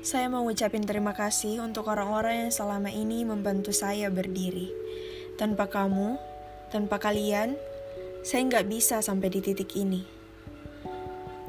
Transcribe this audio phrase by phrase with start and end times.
[0.00, 4.72] Saya mau ngucapin terima kasih untuk orang-orang yang selama ini membantu saya berdiri.
[5.36, 6.16] Tanpa kamu,
[6.72, 7.52] tanpa kalian,
[8.24, 10.00] saya nggak bisa sampai di titik ini.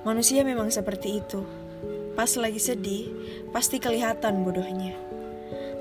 [0.03, 1.47] Manusia memang seperti itu.
[2.11, 3.07] Pas lagi sedih,
[3.55, 4.99] pasti kelihatan bodohnya.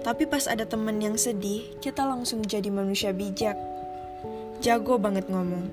[0.07, 3.59] Tapi pas ada temen yang sedih, kita langsung jadi manusia bijak.
[4.62, 5.66] Jago banget ngomong.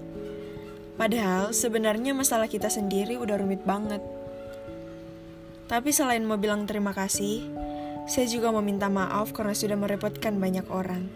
[0.97, 4.01] Padahal sebenarnya masalah kita sendiri udah rumit banget.
[5.67, 7.43] Tapi selain mau bilang terima kasih,
[8.07, 11.11] saya juga mau minta maaf karena sudah merepotkan banyak orang.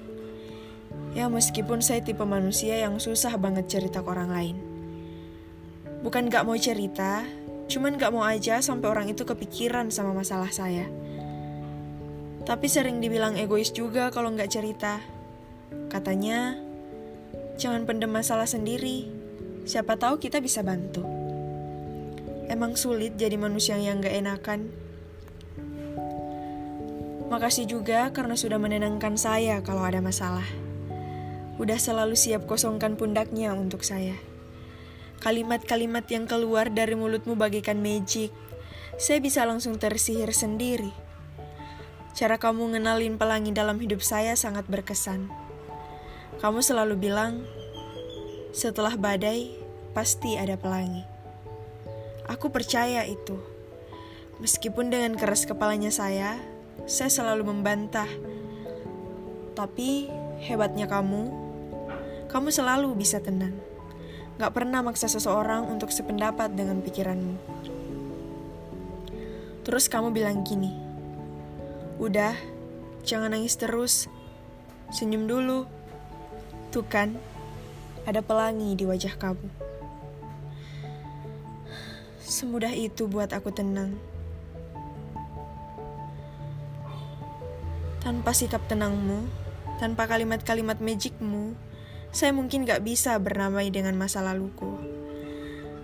[1.16, 4.58] Ya meskipun saya tipe manusia yang susah banget cerita ke orang lain.
[6.04, 7.23] Bukan gak mau cerita,
[7.72, 10.88] cuman gak mau aja sampai orang itu kepikiran sama masalah saya.
[12.44, 15.00] Tapi sering dibilang egois juga kalau gak cerita.
[15.88, 16.59] Katanya,
[17.56, 19.08] jangan pendem masalah sendiri.
[19.64, 21.20] Siapa tahu kita bisa bantu.
[22.50, 24.72] Emang sulit jadi manusia yang gak enakan.
[27.31, 30.45] Makasih juga karena sudah menenangkan saya kalau ada masalah.
[31.62, 34.17] Udah selalu siap kosongkan pundaknya untuk saya.
[35.22, 38.34] Kalimat-kalimat yang keluar dari mulutmu bagaikan magic.
[38.97, 40.89] Saya bisa langsung tersihir sendiri.
[42.17, 45.31] Cara kamu ngenalin pelangi dalam hidup saya sangat berkesan.
[46.42, 47.45] Kamu selalu bilang,
[48.52, 49.56] setelah badai,
[49.95, 51.08] pasti ada pelangi.
[52.30, 53.39] Aku percaya itu.
[54.41, 56.38] Meskipun dengan keras kepalanya saya,
[56.89, 58.09] saya selalu membantah.
[59.58, 60.09] Tapi
[60.41, 61.30] hebatnya kamu,
[62.30, 63.53] kamu selalu bisa tenang.
[64.41, 67.38] Gak pernah maksa seseorang untuk sependapat dengan pikiranmu.
[69.61, 70.73] Terus kamu bilang gini,
[72.02, 72.33] Udah,
[73.06, 74.09] jangan nangis terus.
[74.89, 75.69] Senyum dulu.
[76.73, 77.13] Tuh kan,
[78.09, 79.70] ada pelangi di wajah kamu.
[82.32, 84.00] Semudah itu buat aku tenang.
[88.00, 89.28] Tanpa sikap tenangmu,
[89.84, 91.59] tanpa kalimat-kalimat magicmu,
[92.16, 94.80] saya mungkin gak bisa bernamai dengan masa laluku.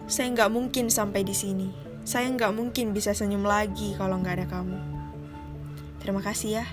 [0.07, 1.67] Saya gak mungkin sampai di sini.
[2.07, 4.79] Saya gak mungkin bisa senyum lagi kalau gak ada kamu.
[5.99, 6.65] Terima kasih ya.